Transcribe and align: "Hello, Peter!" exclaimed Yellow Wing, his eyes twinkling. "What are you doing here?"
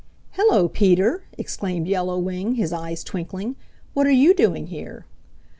"Hello, 0.31 0.67
Peter!" 0.67 1.25
exclaimed 1.37 1.87
Yellow 1.87 2.17
Wing, 2.17 2.55
his 2.55 2.73
eyes 2.73 3.03
twinkling. 3.03 3.55
"What 3.93 4.07
are 4.07 4.09
you 4.25 4.33
doing 4.33 4.65
here?" 4.65 5.05